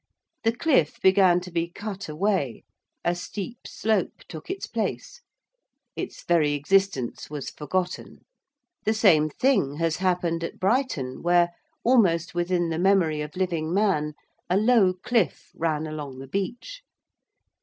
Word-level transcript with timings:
The 0.43 0.51
cliff 0.51 0.99
began 0.99 1.41
to 1.41 1.51
be 1.51 1.67
cut 1.69 2.09
away; 2.09 2.63
a 3.05 3.13
steep 3.13 3.67
slope 3.67 4.23
took 4.27 4.49
its 4.49 4.65
place; 4.65 5.21
its 5.95 6.23
very 6.23 6.53
existence 6.53 7.29
was 7.29 7.51
forgotten. 7.51 8.25
The 8.83 8.95
same 8.95 9.29
thing 9.29 9.75
has 9.75 9.97
happened 9.97 10.43
at 10.43 10.59
Brighton, 10.59 11.21
where, 11.21 11.49
almost 11.83 12.33
within 12.33 12.69
the 12.69 12.79
memory 12.79 13.21
of 13.21 13.35
living 13.35 13.71
man, 13.75 14.15
a 14.49 14.57
low 14.57 14.95
cliff 14.95 15.51
ran 15.53 15.85
along 15.85 16.17
the 16.17 16.25
beach. 16.27 16.81